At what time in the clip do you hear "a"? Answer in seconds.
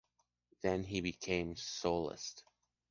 1.51-1.55